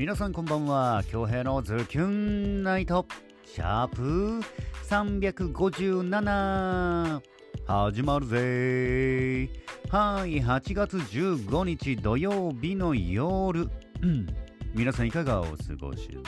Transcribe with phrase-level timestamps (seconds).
[0.00, 1.04] 皆さんこんばんは。
[1.10, 3.04] 京平のズキュンナイト。
[3.44, 4.40] シャープ
[4.88, 7.20] 357
[7.66, 9.50] 始まるぜ。
[9.90, 13.68] はい8月15日土曜日の夜、
[14.74, 16.22] 皆さんいかがお過ごしです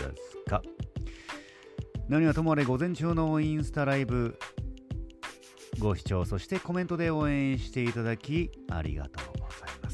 [0.50, 0.60] か？
[2.10, 4.38] 何はともあれ午前中のインスタライブ。
[5.78, 9.91] ご視聴そしてコメントで応援していただきありがとうございます。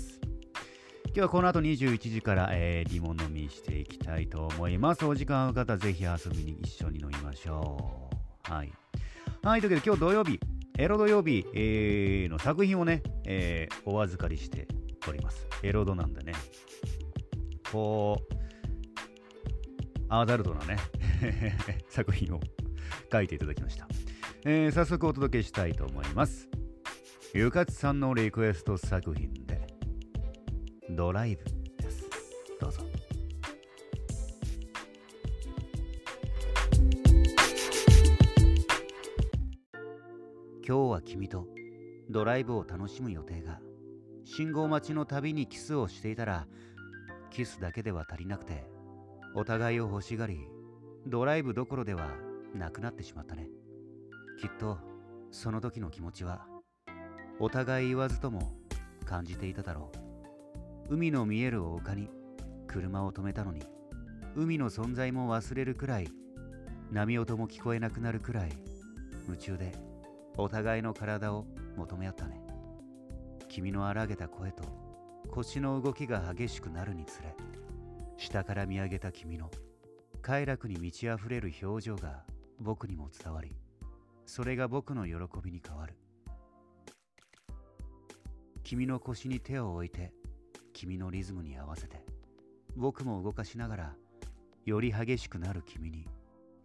[1.19, 5.05] 日はこの後21時から、えー、リモ飲みしていきたいと思います。
[5.05, 8.09] お時間ある方ぜひ遊びに一緒に飲みましょ
[8.49, 8.53] う。
[8.53, 8.73] はい。
[9.43, 10.39] はいというわけで今日土曜日
[10.79, 14.69] エロ土曜日、えーの作品をね、えーお預かりして
[15.09, 15.45] おります。
[15.65, 16.35] エロドなんでね。
[17.73, 18.35] こう
[20.09, 20.77] アダルトなね
[21.91, 22.41] 作品を
[23.11, 23.89] 書いていただきました、
[24.45, 26.49] えー早速お届けしたいと思います。
[27.35, 29.33] ゆかつさんのリクエスト作品
[30.91, 31.45] ドライブ
[31.83, 32.09] です。
[32.59, 32.83] どうぞ。
[40.67, 41.47] 今日は君と
[42.09, 43.61] ドライブを楽しむ予定が。
[44.25, 46.47] 信号待ちのたびにキスをしていたら
[47.31, 48.67] キスだけでは足りなくて
[49.35, 50.47] お互いを欲しがり
[51.07, 52.11] ドライブどころでは
[52.55, 53.49] なくなってしまったね。
[54.41, 54.79] きっと
[55.31, 56.47] その時の気持ちは
[57.39, 58.55] お互い言わずとも
[59.05, 60.08] 感じていただろう。
[60.91, 62.09] 海の見える丘に
[62.67, 63.63] 車を止めたのに
[64.35, 66.09] 海の存在も忘れるくらい
[66.91, 68.53] 波音も聞こえなくなるくらい
[69.27, 69.75] 夢中で
[70.39, 71.45] お互いの体を
[71.77, 72.41] 求め合ったね。
[73.49, 74.63] 君の荒げた声と
[75.31, 77.37] 腰の動きが激しくなるにつれ
[78.17, 79.51] 下から見上げた君の
[80.23, 82.25] 快楽に満ち溢れる表情が
[82.61, 83.55] 僕にも伝わり
[84.25, 85.95] それが僕の喜びに変わる。
[88.65, 90.13] 君の腰に手を置いて
[90.79, 92.05] 君のリズムに合わせて
[92.77, 93.93] 僕も動かしながら
[94.65, 96.07] より激しくなる君に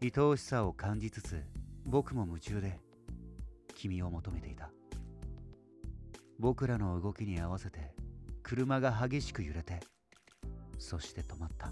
[0.03, 1.41] 愛おしさを感じつつ
[1.84, 2.79] 僕も夢中で
[3.74, 4.69] 君を求めていた。
[6.38, 7.96] 僕らの動きに合わせて
[8.44, 9.79] 車が激しく揺れて
[10.78, 11.72] そして止まった。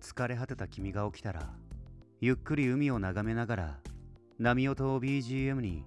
[0.00, 1.48] 疲れ果てた君が起きたら
[2.20, 3.78] ゆっくり海を眺めながら
[4.40, 5.84] 波音を BGM に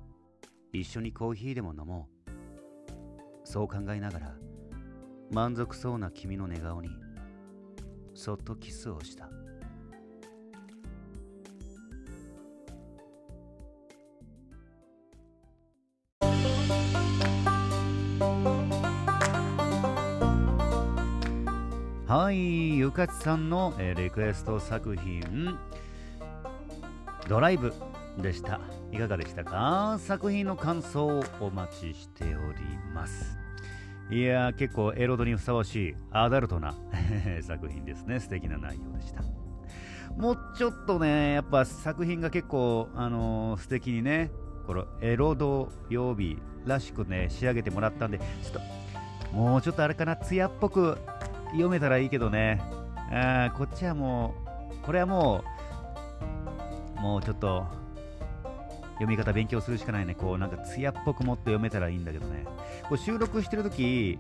[0.72, 2.16] 一緒にコーヒーでも飲もう。
[3.44, 4.36] そう考えながら
[5.32, 6.90] 満足そうな君の寝顔に
[8.14, 9.30] そっとキスをした。
[22.08, 25.58] はいゆかつさんの、えーリクエスト作品。
[27.28, 27.74] ドライブ
[28.20, 28.62] でした。
[28.92, 29.98] いかがでしたか？
[30.00, 32.60] 作品の感想をお待ちしており
[32.94, 33.38] ます。
[34.12, 36.76] いやー結構エロドにふさわしいアダルトな
[37.42, 38.20] 作品ですね。
[38.20, 39.24] 素敵な内容でした。
[40.16, 44.32] もうちょっとねやっぱ作品が結構あのー素敵にね
[44.68, 48.26] このエロド曜日らしくね仕上げてもらったんでちょ
[48.60, 48.64] っ
[49.32, 50.98] ともうちょっとあれかな艶っぽく
[51.52, 52.62] 読めたらいいけどね。
[53.12, 54.36] あこっちはも
[54.72, 55.44] うこれはも
[56.98, 57.66] うもうちょっと
[58.96, 60.16] 読み方勉強するしかないね。
[60.16, 62.46] こうなんか艶っぽくもっと読めたらいいんだけどね。
[62.88, 64.18] こう収録してるとき、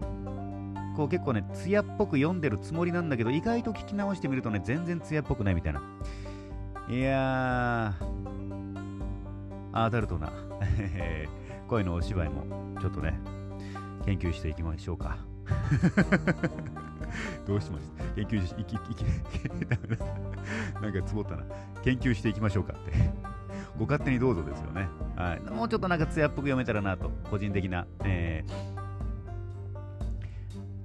[0.96, 5.81] こう結構ね、艶っぽく読んでるつもりなんだけど、意外と聞き直してみるとね、全然艶っぽくないみたいな。
[6.88, 9.03] いやー、
[9.74, 10.31] アダルトな
[11.68, 12.44] 声のお芝居も
[12.80, 13.19] ちょっとね、
[14.06, 15.18] 研究していきましょうか。
[17.46, 19.06] どうしました研究し、いき、いき、
[19.68, 20.06] ダメだ。
[20.81, 21.44] なんかつぼったな。
[21.84, 22.92] 研究していきましょうかって。
[23.78, 24.88] ご勝手にどうぞですよね。
[25.16, 25.40] はい。
[25.52, 28.53] もうちょっとなんか艶っぽく読めたらなと、個人的な、えー、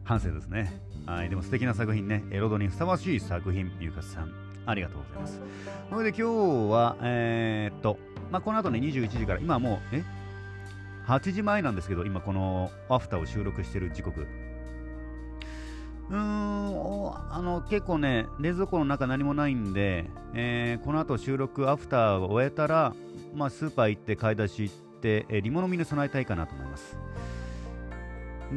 [0.05, 0.81] 反省ですね。
[1.07, 1.29] はい。
[1.29, 2.25] でも素敵な作品ね。
[2.31, 4.33] エロドにふさわしい作品、ゆかさん、
[4.67, 5.41] ありがとうございます。
[5.89, 7.99] それで今日は、えー、っと、
[8.31, 10.05] まあ、この後ね、21時から、今もう、え
[11.07, 14.27] ?8 時前なんですけど、今このアフターを収録してる時刻。
[16.11, 16.51] うーん
[17.33, 22.93] あの結構ね、冷蔵庫の中何もないんで、えーこの後収録、アフターを終えたら、
[23.35, 26.97] まあ、スーパー行って買い出し行って、えー、リモ飲みに備えたいかなと思います。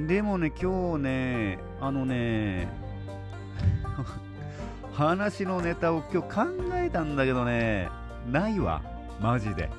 [0.08, 2.68] でもね、今日ね、あのね、
[4.94, 6.42] 話のネタを今日考
[6.74, 7.90] えたんだけどね、
[8.32, 8.82] ないわ、
[9.22, 9.70] マジで。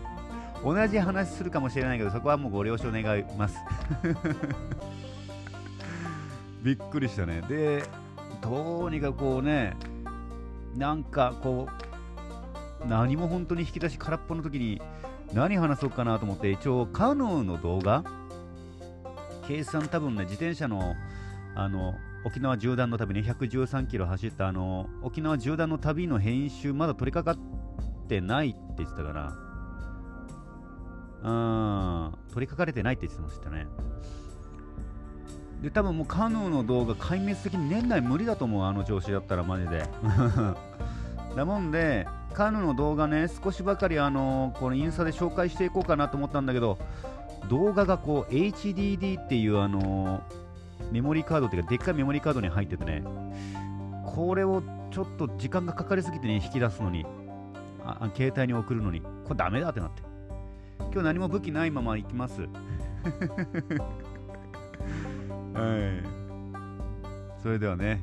[0.65, 3.57] 同じ話するかもしれないけど、そこはもうご了承願います。
[6.65, 7.43] びっくりしたね。
[7.43, 7.85] で、
[8.41, 9.77] どうにかこうね、
[10.77, 11.69] なんかこ
[12.83, 14.81] う、何も本当に引き出し空っぽの時に
[15.33, 18.03] 何話そうかなと思って、一応カヌーの動画、
[19.47, 20.95] 計算多分ね、自転車の
[21.55, 21.95] あの
[22.25, 29.33] 沖縄縦断の旅ね113キロ走ったあの沖縄縦断の旅の編集まだ取り掛かってないって言ってたから
[31.23, 31.33] う
[32.11, 33.67] ん取り掛かれてないって言ってましたね
[35.65, 39.85] で多分もうカヌーの動画壊滅的に年内無理だと思うあの調子だったらマジで。
[41.35, 46.79] だもんでカヌーの動画ね少しばかりあのこのインスタで紹介していこうかなと思ったんだけど
[47.49, 50.23] 動画がこう HDD っていうあの
[50.93, 53.03] メモリーカードっていうかでっかいメモリーカードに入っててね
[54.05, 54.63] これを
[54.93, 57.05] ちょっと時間がかかりすぎてね引き出すのに
[57.85, 60.15] あ携帯に送るのにこれダメだってなって。
[60.93, 62.43] 今日何も武器ないまま行きます。
[65.55, 67.41] はい。
[67.43, 68.03] それではね。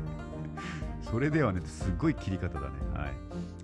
[1.02, 2.66] それではねすごい切り方だね。
[2.94, 3.12] はい。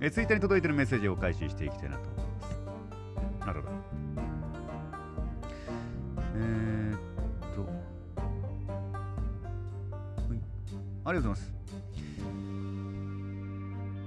[0.00, 3.46] えツイッターに届いてるメッセージを開始していきたいなと思います。
[3.46, 3.72] なるほど
[6.36, 6.98] えー、っ
[7.54, 7.68] と。
[11.04, 11.52] ありがとうございます。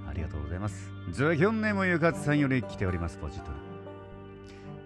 [0.08, 0.90] ありがとうございます。
[1.12, 3.18] ズヒョンネもゆかつさんより来ております。
[3.18, 3.65] ポジトラ。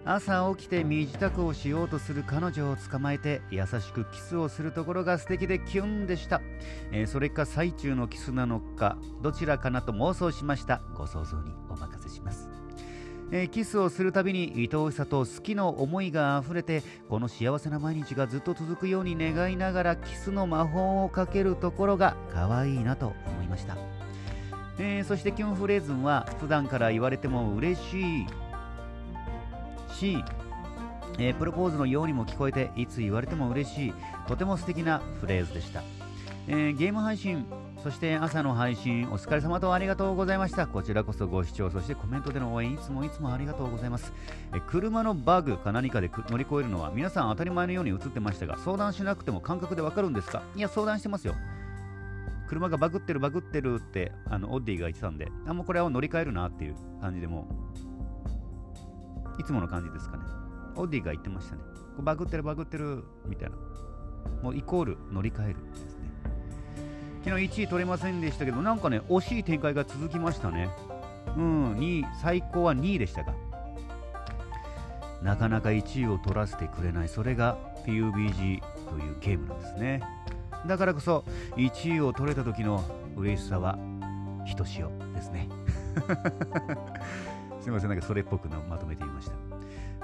[0.03, 6.41] 朝起きて身支度をしようとする彼女を捕まえて優しくキスをするところが素敵でキュンでした、
[6.91, 10.81] えー、それか最中のキスなのかどちらかなと妄想しました。
[10.95, 12.49] ご想像にお任せします、
[13.31, 23.77] えー、キスをするたびに愛おしさと好きの思いがあふれてこの幸せな毎日がずっと続くように願いながらキスの魔法をかけるところが可愛いなと思いました。
[24.79, 28.25] えー、そしてキュンフレーズンは普段から言われても嬉しい。
[30.01, 30.23] し、
[31.19, 33.93] えー、プロポーズのようにも聞こえていつ言われても嬉しい
[34.27, 35.83] とても素敵なフレーズでした、
[36.47, 37.45] えー、ゲーム配信
[37.83, 40.67] そして朝の配信お疲れ様とありがとうございました。
[40.67, 44.13] こちらこそご視聴そしてコメントでの応援いつもいつもありがとうございます、
[44.55, 50.43] え、車のバグか何かで乗り越えるのは皆さん当たり前のように映ってましたが相談しなくても感覚でわかるんですか？
[50.55, 51.35] いや相談してますよ。
[52.47, 57.90] 車がバグってるバグってるってあのオッディが言ってたんであもうこれは乗り換えるなっていう感じでもう
[59.37, 60.23] いつもの感じですかね。
[60.75, 61.61] オディが言ってましたね。
[61.99, 63.55] バグってるバグってるみたいな。
[64.41, 66.11] もうイコール乗り換えるですね。
[67.23, 70.69] 昨日1位取れませんでしたけど、なんかね、惜しい展開が続きましたね。
[71.37, 73.33] うん、2位、最高は2位でしたが。
[75.21, 77.09] なかなか1位を取らせてくれない。
[77.09, 80.01] それが PUBG というゲームなんですね。
[80.67, 81.23] だからこそ、
[81.57, 82.83] 1位を取れた時の
[83.15, 83.77] 嬉しさは、
[84.45, 85.47] ひとしおですね。
[87.61, 89.33] すみません、なんかそれっぽくまとめてみました。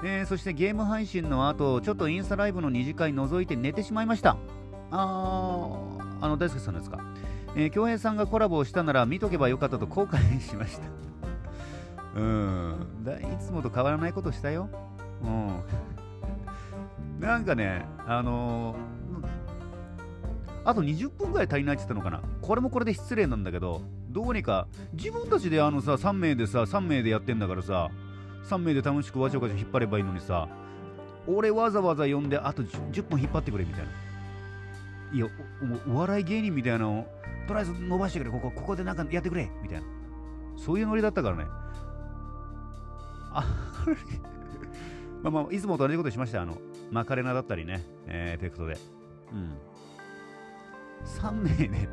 [0.04, 4.36] えー、そしてゲーム配信の後、ちょっとインスタライブの2次会覗いて寝てしまいました。
[4.92, 7.00] あー、あの、大輔さんですか。
[7.56, 10.86] えー、京平さんがコラボをしたなら見とけばよかったと後悔しました。
[12.14, 14.68] うん、だいつもと変わらないことしたよ。
[15.24, 15.60] うん。
[17.18, 18.78] なんかね、あのー、
[20.64, 22.22] あと20分ぐらい足りないって言ったのかな。
[22.40, 23.82] これもこれで失礼なんだけど、
[24.18, 27.88] どうにか自分たちであのさ3名でさ3名でやってんだからさ
[28.50, 30.48] 3名で楽しくわちゃわちゃ引っ張ればいいのにさ
[31.28, 33.90] 俺わざわざ呼んであと 10, 10分引っ張ってくれみたいな。
[35.12, 35.26] いや
[35.86, 37.06] おお笑い芸人みたいなの
[37.46, 38.30] とりあえず伸ばしてくれ。
[38.32, 39.48] ここここでなんかやってくれ。
[39.62, 39.86] みたいな。
[40.56, 41.44] そういうノリだったからね。
[43.30, 43.44] あ
[45.22, 46.42] まあまあいつもと同じことしました。
[46.42, 46.58] あの
[46.90, 48.76] マカレナだったりね、えー、エフェクトで。
[49.32, 49.54] うん。
[51.04, 51.88] 3名で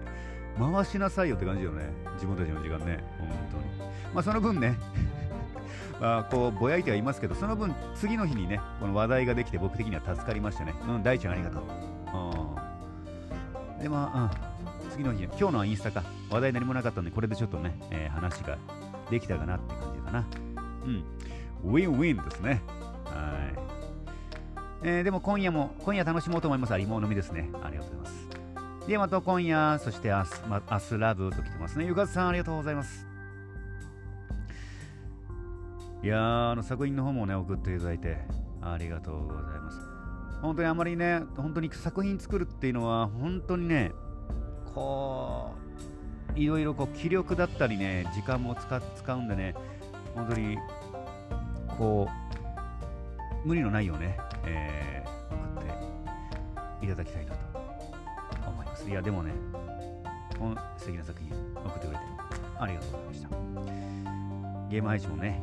[0.57, 1.89] 回しなさいよって感じよね。
[2.15, 3.03] 自分たちの時間ね。
[3.19, 3.89] 本当に。
[4.13, 4.77] まあその分ね、
[5.99, 10.73] まあ、こうぼやいてはいますけど、その分次の日にね、この話題ができて僕的には助かりましたね。
[10.87, 11.63] うん、大ちゃんありがとう。
[13.75, 14.23] うん、で、まあ、
[14.83, 16.03] うん、次の日、今日のはインスタか。
[16.29, 18.57] 話題何もなかったんで、これでちょっとね、えー、話が
[19.09, 20.25] できたかなって感じかな。
[20.85, 21.03] うん。
[21.63, 22.61] ウィンウィンですね。
[23.05, 23.65] はい。
[24.83, 26.73] えー、でも今夜も、今夜楽しもうと思います。
[26.73, 27.49] ありものみですね。
[27.63, 28.34] ありがとうございます。
[28.87, 31.85] で、また今夜、そして明日、ま、明日ラブと来てますね。
[31.85, 33.07] ゆかつさん、ありがとうございます。
[36.03, 38.19] いやー、あの作品の方もね、送っていただいて、
[38.61, 39.79] ありがとうございます。
[40.39, 43.91] 本当にあまりね、本当に作品作るっていうのは、本当にね、
[44.75, 45.55] こ
[46.35, 49.55] う、いろいろこう気力だったりね、時間も使使うんでね、
[50.13, 50.59] 本当に、
[51.79, 52.07] こ
[53.43, 57.44] う、無理のないようね、えー、送っていただきたいなと
[58.87, 59.33] いや、でもね、
[60.37, 62.03] この素敵な作品送ってくれて
[62.59, 63.29] ありがとうございました。
[64.69, 65.41] ゲーム配信もね、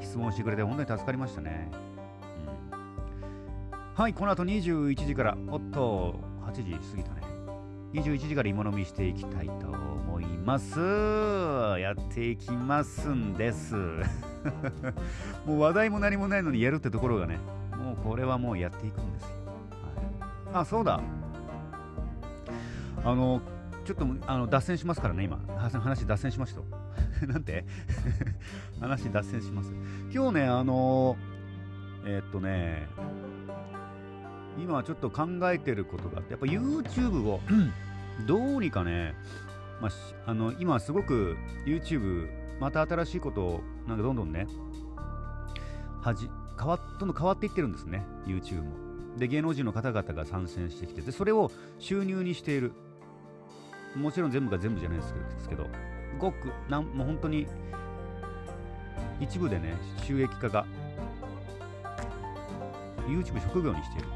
[0.00, 1.70] 質問してくれて本当に助かりましたね。
[3.94, 6.14] うん、はい、この後21時から、おっと、
[6.46, 7.22] 8時過ぎたね。
[7.92, 10.80] 21時から芋飲みしていきたいと思います。
[11.78, 13.74] やっていきますんです。
[15.46, 17.38] もう話題も何もないのにやるってところがね、
[17.76, 19.28] もうこれはもうやっていくんですよ。
[20.52, 21.00] はい、あ、そうだ。
[23.04, 23.40] あの
[23.84, 25.38] ちょっとあの脱線しますからね今。
[25.58, 26.60] 話脱線しました。
[27.26, 27.64] なんて？
[28.80, 29.72] 話脱線します。
[30.12, 31.16] 今日ねあの
[32.04, 32.88] えー、っとね
[34.58, 37.40] 今ちょっと考えてることがあってやっぱ YouTube を
[38.26, 39.14] どうにかね、
[39.80, 39.90] まあ、
[40.26, 42.28] あの今すごく YouTube
[42.60, 44.46] また新しいことをなんかどんどんね
[46.02, 46.28] はじ
[46.58, 48.70] 変わどんどん変わっていってるんですね YouTube も。
[49.18, 52.72] で芸能人の方々が参戦してきてでそれを収入にしている
[53.96, 55.66] もちろん全部が全部じゃないですけど
[56.18, 57.46] ごくなんもう本当に
[59.20, 60.66] 一部でね収益化が
[63.06, 64.08] YouTube 職業にしている、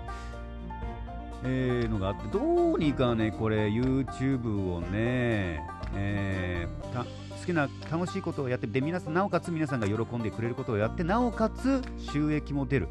[1.45, 5.63] えー、のがあってどうにかねこれ YouTube をね、
[5.95, 7.05] えー、好
[7.45, 12.89] きな楽しいことをやってで皆さんなおかつ皆さんが喜んでくれることをやってなおかつ収益も出る。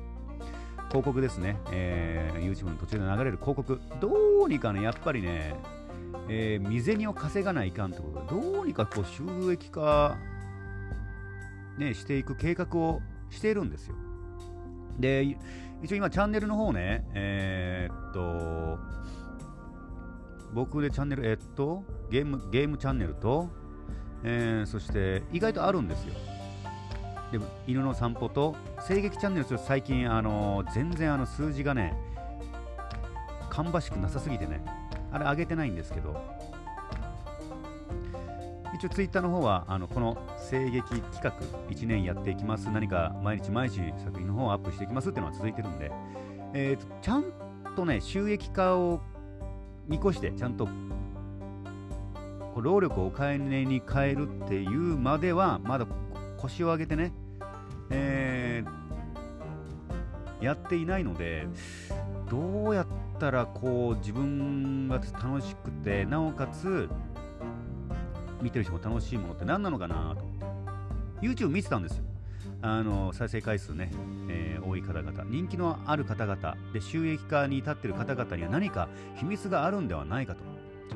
[0.90, 3.82] 広告ですね、えー、YouTube の途中で流れる広告。
[4.00, 4.10] ど
[4.46, 5.56] うにかねやっぱりね
[6.28, 10.18] えー、未銭を稼がないかんってことで、どうにかこう収益化、
[11.78, 13.96] ね、していく計画をしているんですよ。
[15.00, 15.38] で、
[15.84, 18.80] 一応今チャンネルの方ね、えー、っと、
[20.54, 23.50] 僕でチャンネル、えー、っと、ゲーム、ゲームチャンネルと、
[24.24, 26.14] えー、そして意外とあるんですよ。
[27.32, 28.56] で犬の散歩と
[28.88, 31.94] 声劇チャンネル最近、あの全然あの数字がね、
[33.50, 34.64] 芳しくなさすぎてね、
[35.16, 36.22] あれ上げてないんですけど、
[38.74, 40.18] 一応ツイッターの方はあのこの
[40.52, 41.32] 声劇企画
[41.70, 42.70] 1年やっていきます。
[42.70, 45.90] 何か毎日毎日作品の方をアップしていきますっていうのは続いてるんで、
[46.54, 47.26] えーと、ちゃん
[47.78, 49.00] とね収益化を
[49.88, 50.68] 見越してちゃんと
[52.58, 55.88] 労力をお金に変えるっていうまではまだ
[56.38, 57.14] 腰を上げてね、
[57.90, 61.48] えー、やっていないので
[62.30, 66.90] どうやってったらこう自分が楽しくてなおかつ
[68.42, 70.26] 見てる人も楽しいものって何なのかなと。
[71.22, 72.04] YouTube 見てたんですよ。
[72.62, 73.92] あの再生回数ね、
[74.30, 80.42] えー、多い方々人気のある方々で収益化に至ってる方々には何か秘密があるんではないかと。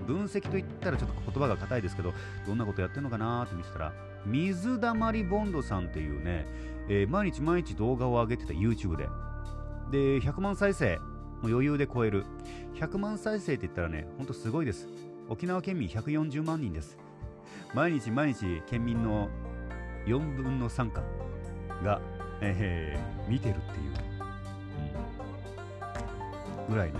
[0.06, 2.14] 分析といったらちょっと言葉が硬いですけど
[2.46, 3.94] どんなことやってるのかなと見てたら
[4.26, 6.46] 水溜りボンドさんっていうね、
[6.88, 9.08] えー、毎日毎日動画を上げてた YouTube で。
[9.92, 11.00] で100万再生
[11.42, 12.26] もう余裕で超える。
[12.76, 14.88] 100万再生って言ったらねほんとすごいです。
[15.28, 16.98] 沖縄県民140万人です。
[17.74, 19.30] 毎日毎日県民の
[20.06, 21.04] 4分の3か
[21.84, 22.02] が、
[22.42, 23.94] えー、見てるっていう、
[26.68, 27.00] うん、ぐらいね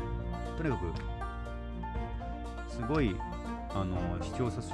[0.58, 3.16] とにかくすごい
[3.74, 4.74] あの視聴者数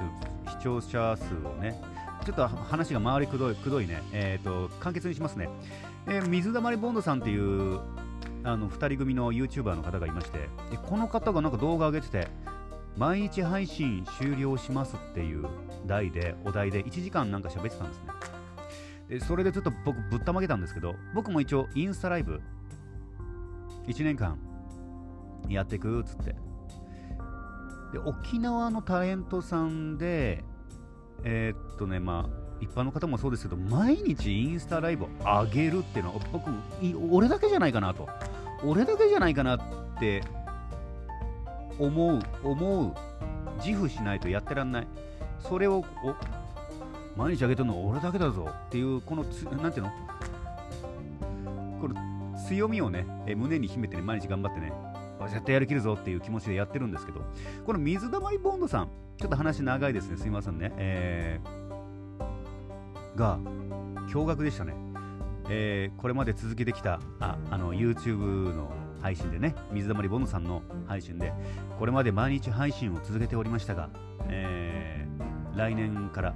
[0.49, 1.81] 視聴者数をね
[2.25, 5.47] ちょっと話が回りくどいくどいね、えーと、簡潔にしますね、
[6.07, 7.79] えー、水溜りボンドさんっていう
[8.45, 10.37] あの2人組の YouTuber の方がいまして
[10.69, 12.27] でこの方がなんか動画上げてて
[12.95, 15.47] 毎日配信終了しますっていう
[15.85, 18.09] 題でお題で1時間なんか喋ってたんですね。
[19.09, 22.39] でそれでちょっと僕ぶったまげたんですけど僕も一応インスタライブ
[23.87, 24.39] 1年間
[25.49, 26.35] やっていくっつって。
[27.91, 30.43] で沖縄のタレントさんで
[31.23, 36.49] えー、っとねまあ一般の方もそうですけど毎日インスタライブを上げるっていうのは僕
[37.11, 38.07] 俺だけじゃないかなと。
[38.65, 39.59] 俺だけじゃないかなっ
[39.99, 40.23] て
[41.77, 42.93] 思う思う
[43.63, 44.87] 自負しないとやってらんない。
[45.39, 46.15] それをお
[47.15, 49.91] 毎日あげてるのは俺だけだぞっていうこのつなんていうの？
[51.79, 54.73] この強みをねえ胸に秘めてね毎日頑張ってね
[55.29, 57.21] 絶対やりきるぞっていう気持ちでやってるんですけど
[57.65, 60.17] この水溜りボンドさんちょっと話長いですね。
[60.17, 60.73] すいませんね。
[60.77, 63.39] えー、が
[64.09, 64.73] 驚愕でしたね。
[65.49, 68.71] えー、これまで続けてきたああの YouTube の
[69.01, 71.31] 配信でね、水溜りボンドさんの配信で、
[71.77, 73.89] これまで毎日配信を続けておりましたが、
[74.29, 76.33] えー、来年から、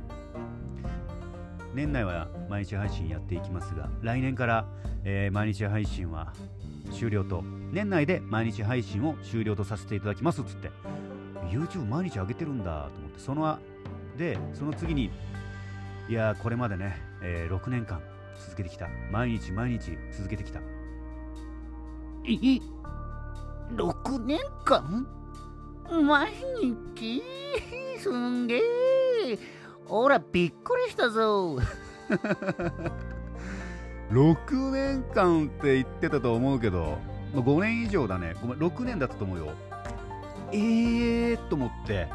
[1.74, 4.68] 年内は毎日配信やっていきますが、来年から、
[5.04, 6.34] えー、毎日配信は
[6.92, 10.70] 終了と、年内で毎日配信を終了とさせていただきますっつって、
[11.50, 13.58] YouTube 毎日上げてるんだと思って、その
[14.16, 15.10] で、その次に、
[16.08, 18.00] いやこれまでね、えー、6年間
[18.40, 18.88] 続けてきた。
[19.12, 20.60] 毎日毎日続けてきた。
[22.26, 22.62] い
[23.76, 25.08] 6年間？
[26.08, 26.32] 毎
[26.96, 27.24] 日？
[28.00, 28.62] すんげえ。
[29.86, 31.58] ほらびっくりしたぞ。
[34.12, 36.98] 6年間って言ってたと思うけど
[37.36, 38.36] 5年以上だね。
[38.42, 39.50] ごめん6年だったと思うよ。
[40.52, 42.08] えーと思って。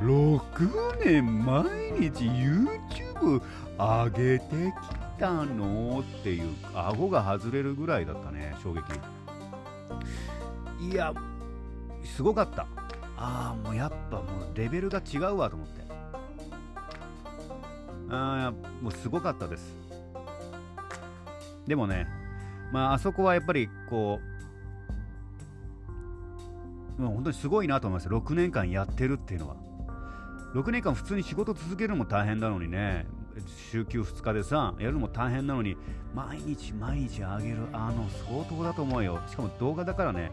[0.00, 1.64] 6年毎
[2.00, 3.40] 日 YouTube
[3.78, 6.00] 上げてきたの？
[6.00, 8.82] っていう顎が外れるぐらいだったね衝撃。
[10.80, 11.12] いや
[12.04, 12.66] すごかった。
[13.16, 15.84] ああもうやっぱもうレベルが違うわと思って。
[18.10, 18.52] ああ
[18.82, 19.74] もうすごかったです。
[21.66, 22.06] でもね
[22.72, 24.20] まああそこはやっぱりこ
[26.98, 28.08] うもう本当にすごいなと思います。
[28.08, 29.56] 6年間やってるっていうのは。
[30.54, 33.06] 6年間普通に仕事続けるのも大変なのにね。
[33.70, 35.76] 週休2日でさやるのも大変なのに
[36.14, 39.20] 毎日毎日あげるあの相当だと思うよ。
[39.28, 40.32] しかも動画だからね。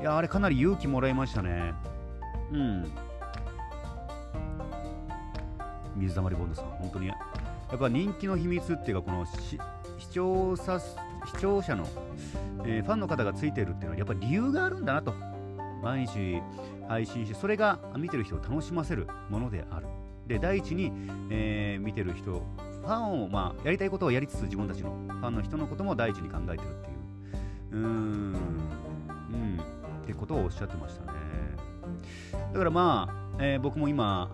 [0.00, 1.74] いやあれかなり勇気もらいましたね。
[2.52, 2.92] うん。
[5.96, 7.08] 水溜りボンドさん本当に。
[7.08, 7.14] や
[7.74, 9.58] っぱ人気の秘密っていうかこの視
[10.10, 11.86] 聴者視聴者の、
[12.64, 15.14] えー、ファンの方がついてるっていうのはやっぱり理由があるんだなと。
[15.82, 16.40] 毎日
[16.88, 19.86] 配信してそれが見てる人を楽しませるものである。
[20.28, 20.92] で第一に、
[21.30, 27.72] えー、見てる人ファンを、まあ、やりたいことをやりつつ自分たちのファンの人のことも第一に考えてるっていう。
[27.72, 27.82] うーん。
[27.82, 28.36] う
[29.36, 29.60] ん。
[30.02, 31.18] ってことをおっしゃってましたね。
[32.52, 34.30] だからまあ、えー、僕も今、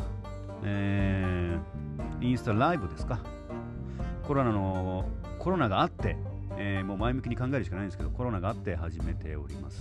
[0.64, 3.20] えー、インスタライブですか。
[4.26, 5.08] コロナの
[5.38, 6.16] コロナがあって、
[6.56, 9.80] えー、もう前向きに考えるしかないんですけどコロナがあって始めております。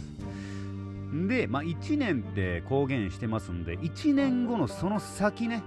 [1.27, 5.61] で、まあ、1年って公言してますんで、1年後のその先ね、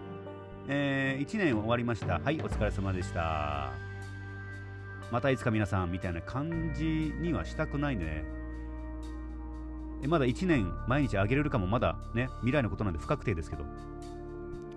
[0.68, 2.18] えー、1年終わりました。
[2.18, 3.70] はい、お疲れ様でした。
[5.12, 8.25] またいつか皆さんみたいな感じにはしたくないんでね。
[10.08, 13.64] まだ1年毎日あげれるかもまだね、未来のことなんで不確定ですけど、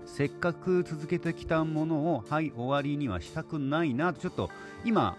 [0.06, 4.50] せっかく続けてきたものを、はい、終わりにはしたくないなと、ちょっと
[4.86, 5.18] 今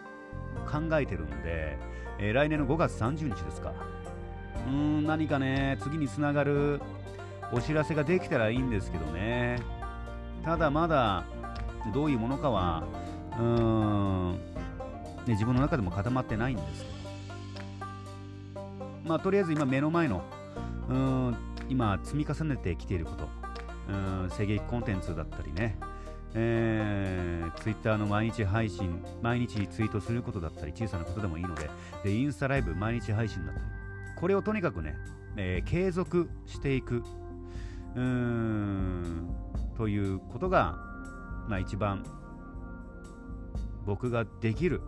[0.70, 1.76] 考えてるんで、
[2.18, 3.72] えー、来年の5月30日ですか。
[4.66, 6.80] うーん、何かね、次につながる
[7.52, 9.79] お知らせができたらいいんですけどね。
[10.44, 11.24] ただまだ、
[11.92, 12.84] どういうものかは、
[13.32, 14.38] うーん、ね、
[15.28, 17.00] 自分の中でも固まってないんですけど。
[19.04, 20.22] まあ、とりあえず今目の前の、
[20.88, 21.36] うん、
[21.68, 23.28] 今積み重ねてきていること、
[23.88, 25.78] うーん、声劇コンテンツだったりね、
[26.34, 31.70] えー、ツイッターの毎日配信、毎日ツイートすることだったり、小さなことでもいいので、
[32.04, 33.66] で、インスタライブ毎日配信だったり、
[34.16, 34.96] これをとにかくね、
[35.36, 37.02] えー、継続していく。
[37.96, 39.28] うーん
[39.80, 40.76] ということが、
[41.48, 42.04] まあ、一番
[43.86, 44.82] 僕ができる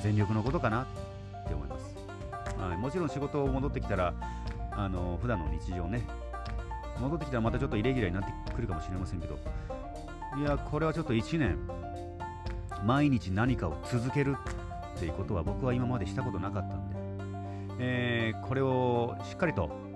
[0.00, 0.86] 全力のことかなっ
[1.48, 1.96] て思います、
[2.56, 4.14] はい、もちろん仕事を戻ってきたら
[4.70, 6.06] あの普段の日常ね
[7.00, 9.40] 戻ってきたらまたちょっとイレギュラーになってくるかもしれませんけど
[10.38, 11.58] いやこれはちょっと1年
[12.84, 14.36] 毎日何かを続ける
[14.96, 16.96] っていうことは僕は今までしたことなかったんで、
[17.80, 19.89] えー、これをしっかりと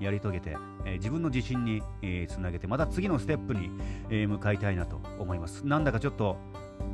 [0.00, 3.70] やり遂げて、えー、自分の自信に、えー、つなげてまた次のステップに、
[4.10, 5.66] えー、向かいたいなと思います。
[5.66, 6.36] なんだかちょっと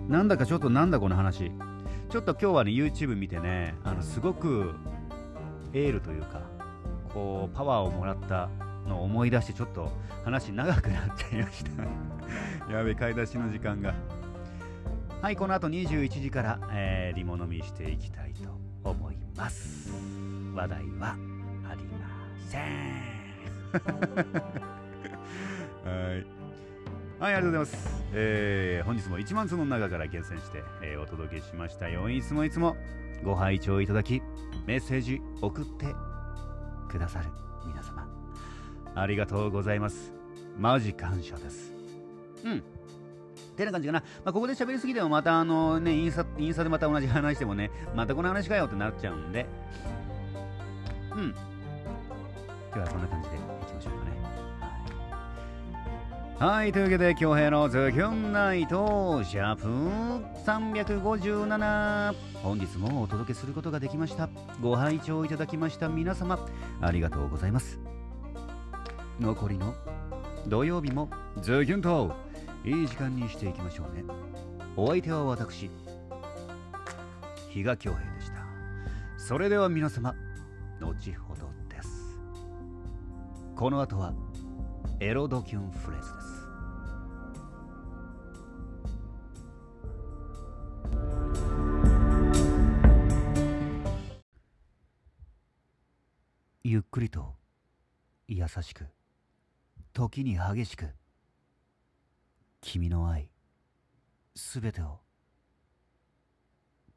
[0.09, 1.53] なんだかちょっとなんだこの話。
[2.11, 4.75] ちょっと今日はね YouTube 見てねあのすごく
[5.73, 6.43] エールというか
[7.15, 8.51] こうパワーをもらった
[8.87, 9.93] のを思い出してちょっと
[10.25, 11.71] 話長くなっちゃいました。
[12.73, 13.95] やべ買い出しの時間が。
[15.23, 19.93] はいこの後21時から、えー、リモ飲みしていきたいと思います。
[20.55, 21.17] 話題は
[21.71, 22.10] あります。
[22.51, 22.63] せ ん
[25.85, 26.27] はい
[27.21, 28.03] はい、ありがとうございます。
[28.15, 32.09] えー、本日も1万通の中から厳選して、えー、お届けしましたよ。
[32.09, 32.77] いつもいつも
[33.23, 34.23] ご拝聴いただき、
[34.67, 35.95] メッセージ送って
[36.89, 37.29] くださる
[37.67, 38.09] 皆様、
[38.95, 40.15] ありがとうございます。
[40.59, 41.73] マジ感謝です。
[42.43, 42.63] うん。
[43.55, 44.01] てな感じかな。
[44.25, 49.47] まあ、ここで喋りすぎてもまたあのね、インスタ、インスタでまた同じ話してもね、またこの話かよってなっちゃうんで、
[51.15, 51.35] うん。
[52.73, 54.11] 今日はこんな感じでいきましょうかね。
[56.39, 59.67] はい、はいというわけで、京平のズキュンナイト、シャープ
[60.47, 62.15] 357。
[62.43, 64.29] 本日もお届けすることができました。
[64.61, 66.39] ご拝聴いただきました皆様、
[66.81, 67.79] ありがとうございます。
[69.21, 69.75] 残りの
[70.47, 71.11] 土曜日も
[71.43, 72.15] ズキュンと
[72.65, 74.03] いい時間にしていきましょうね
[74.77, 75.71] お相手は私
[77.51, 78.47] 比嘉恭平でした
[79.19, 80.15] それでは皆様
[80.81, 81.40] 後ほど
[83.61, 84.15] この後は
[85.01, 86.27] エロドキュンフレーズです。
[96.65, 97.35] ゆっくりと
[98.29, 98.87] 優しく
[99.93, 100.87] 時に激しく
[102.63, 103.29] 君の愛
[104.35, 105.01] すべてを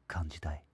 [0.06, 0.64] 感じたい。